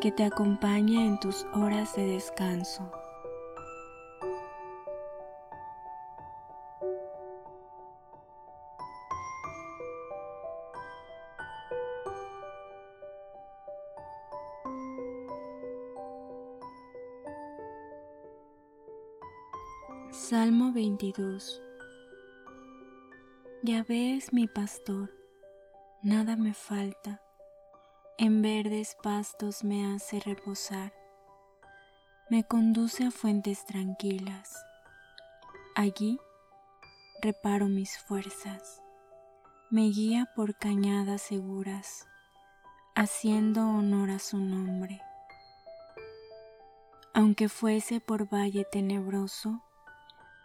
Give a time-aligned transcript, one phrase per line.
[0.00, 2.90] que te acompañe en tus horas de descanso.
[20.10, 21.62] Salmo 22
[23.62, 25.10] Ya ves mi pastor,
[26.02, 27.20] nada me falta
[28.20, 30.92] en verdes pastos me hace reposar,
[32.28, 34.62] me conduce a fuentes tranquilas.
[35.74, 36.20] Allí
[37.22, 38.82] reparo mis fuerzas,
[39.70, 42.06] me guía por cañadas seguras,
[42.94, 45.00] haciendo honor a su nombre.
[47.14, 49.62] Aunque fuese por valle tenebroso,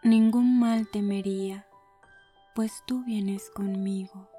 [0.02, 1.66] ningún mal temería,
[2.54, 4.30] pues tú vienes conmigo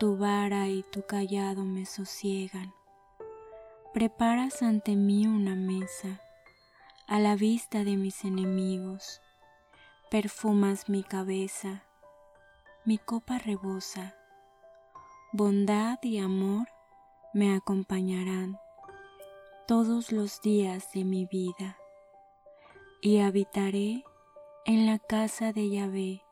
[0.00, 2.72] tu vara y tu callado me sosiegan.
[3.92, 6.22] Preparas ante mí una mesa
[7.06, 9.20] a la vista de mis enemigos.
[10.10, 11.84] Perfumas mi cabeza,
[12.86, 14.14] mi copa rebosa.
[15.32, 16.66] Bondad y amor
[17.34, 18.58] me acompañarán
[19.68, 21.76] todos los días de mi vida
[23.02, 24.02] y habitaré
[24.64, 26.22] en la casa de Yahvé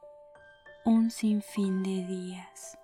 [0.87, 2.79] un sinfín de días.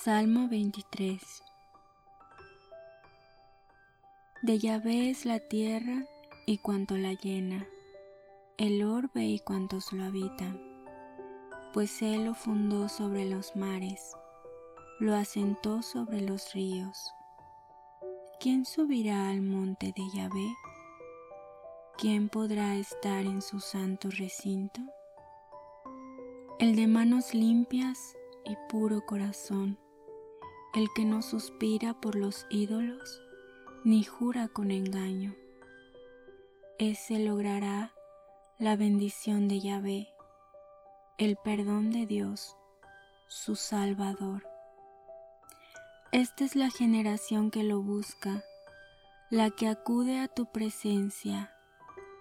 [0.00, 1.20] Salmo 23
[4.42, 6.06] De Yahvé es la tierra
[6.44, 7.68] y cuanto la llena,
[8.56, 10.60] el orbe y cuantos lo habitan,
[11.72, 14.16] pues Él lo fundó sobre los mares,
[14.98, 17.12] lo asentó sobre los ríos.
[18.40, 20.52] ¿Quién subirá al monte de Yahvé?
[21.96, 24.80] ¿Quién podrá estar en su santo recinto?
[26.58, 29.78] El de manos limpias y puro corazón,
[30.74, 33.20] el que no suspira por los ídolos
[33.84, 35.34] ni jura con engaño.
[36.78, 37.92] Ese logrará
[38.58, 40.08] la bendición de Yahvé,
[41.18, 42.56] el perdón de Dios,
[43.28, 44.46] su Salvador.
[46.10, 48.42] Esta es la generación que lo busca,
[49.30, 51.52] la que acude a tu presencia,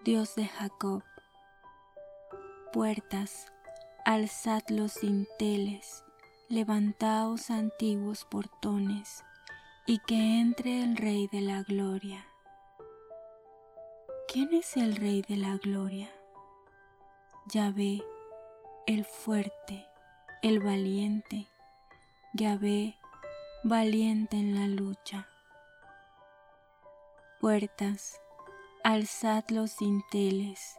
[0.04, 1.04] Dios de Jacob.
[2.74, 3.52] Puertas,
[4.04, 6.04] alzad los dinteles
[6.52, 9.24] levantaos antiguos portones,
[9.86, 12.26] y que entre el Rey de la Gloria.
[14.28, 16.10] ¿Quién es el Rey de la Gloria?
[17.48, 18.04] Yahvé,
[18.86, 19.88] el fuerte,
[20.42, 21.48] el valiente,
[22.34, 22.98] Yahvé,
[23.64, 25.30] valiente en la lucha.
[27.40, 28.20] Puertas,
[28.84, 30.76] alzad los dinteles,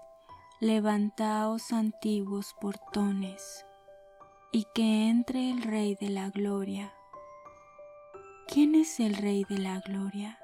[0.60, 3.64] levantaos antiguos portones
[4.54, 6.92] y que entre el Rey de la Gloria.
[8.46, 10.38] ¿Quién es el Rey de la Gloria?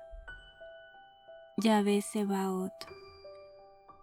[1.59, 2.73] Yahvé Sebaot.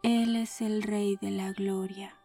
[0.04, 2.16] Él es el Rey de la Gloria.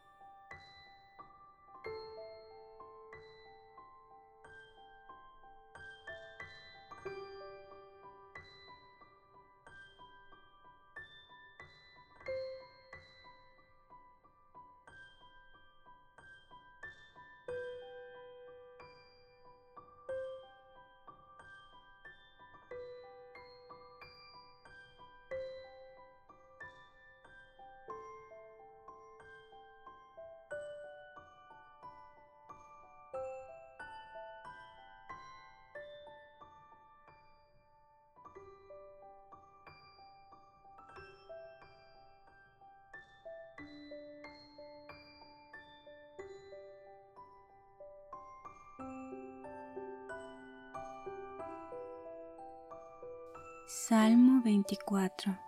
[53.73, 55.39] Salmo 24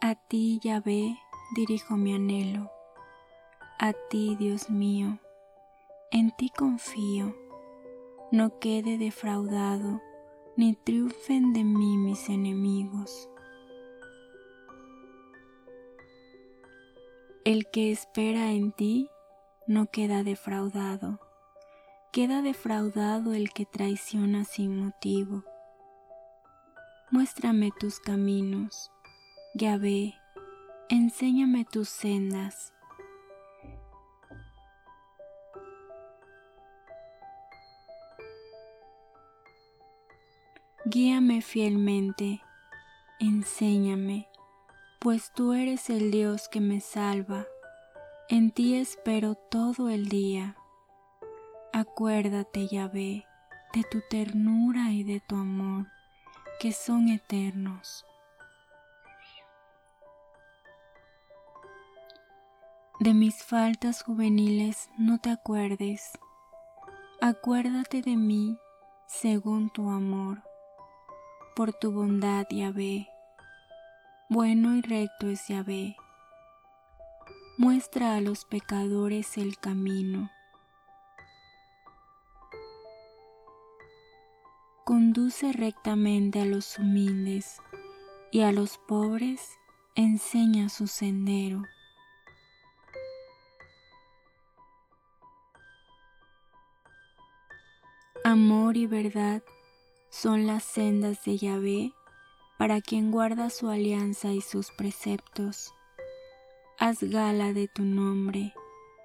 [0.00, 1.18] A ti, Yahvé,
[1.56, 2.70] dirijo mi anhelo.
[3.80, 5.18] A ti, Dios mío,
[6.12, 7.34] en ti confío.
[8.30, 10.00] No quede defraudado,
[10.56, 13.28] ni triunfen de mí mis enemigos.
[17.44, 19.10] El que espera en ti
[19.66, 21.18] no queda defraudado.
[22.12, 25.42] Queda defraudado el que traiciona sin motivo
[27.16, 28.90] Muéstrame tus caminos,
[29.54, 30.16] Yahvé,
[30.88, 32.72] enséñame tus sendas.
[40.86, 42.42] Guíame fielmente,
[43.20, 44.26] enséñame,
[44.98, 47.46] pues tú eres el Dios que me salva,
[48.28, 50.56] en ti espero todo el día.
[51.72, 53.24] Acuérdate, Yahvé,
[53.72, 55.86] de tu ternura y de tu amor
[56.58, 58.04] que son eternos.
[63.00, 66.10] De mis faltas juveniles no te acuerdes,
[67.20, 68.58] acuérdate de mí
[69.06, 70.42] según tu amor,
[71.56, 73.08] por tu bondad, Yahvé.
[74.28, 75.96] Bueno y recto es Yahvé.
[77.58, 80.30] Muestra a los pecadores el camino
[84.84, 87.56] conduce rectamente a los humildes
[88.30, 89.40] y a los pobres
[89.94, 91.62] enseña su sendero.
[98.24, 99.42] Amor y verdad
[100.10, 101.92] son las sendas de Yahvé
[102.58, 105.72] para quien guarda su alianza y sus preceptos.
[106.78, 108.52] Haz gala de tu nombre,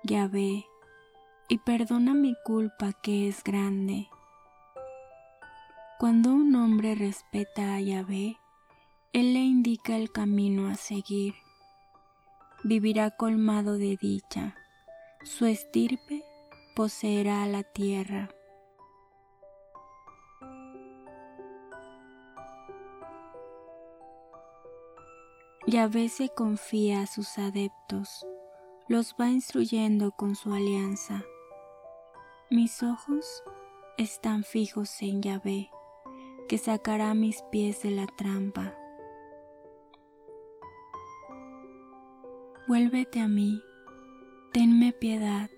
[0.03, 0.65] Yahvé,
[1.47, 4.09] y perdona mi culpa que es grande
[5.99, 8.37] cuando un hombre respeta a Yahvé,
[9.11, 11.33] Él le indica el camino a seguir.
[12.63, 14.55] Vivirá colmado de dicha,
[15.23, 16.23] su estirpe
[16.73, 18.29] poseerá la tierra.
[25.67, 28.25] Yahvé se confía a sus adeptos,
[28.87, 31.25] los va instruyendo con su alianza.
[32.49, 33.43] Mis ojos
[33.97, 35.69] están fijos en Yahvé
[36.49, 38.75] que sacará mis pies de la trampa.
[42.67, 43.61] Vuélvete a mí,
[44.51, 45.51] tenme piedad,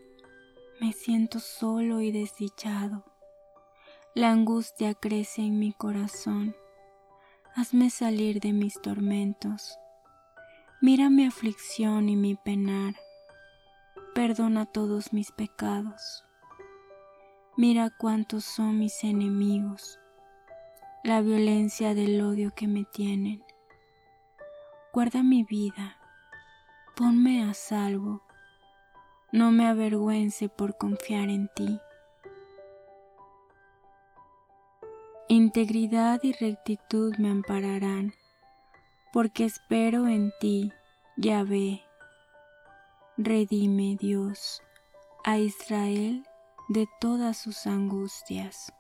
[0.82, 3.06] me siento solo y desdichado.
[4.16, 6.58] La angustia crece en mi corazón,
[7.56, 9.80] hazme salir de mis tormentos.
[10.82, 12.96] Mira mi aflicción y mi penar,
[14.14, 16.26] perdona todos mis pecados.
[17.56, 20.01] Mira cuántos son mis enemigos
[21.04, 23.44] la violencia del odio que me tienen.
[24.94, 25.98] Guarda mi vida,
[26.96, 28.22] ponme a salvo,
[29.32, 31.80] no me avergüence por confiar en ti.
[35.28, 38.14] Integridad y rectitud me ampararán,
[39.12, 40.72] porque espero en ti,
[41.18, 41.82] Yahvé.
[43.18, 44.62] Redime, Dios,
[45.24, 46.28] a Israel
[46.70, 48.72] de todas sus angustias.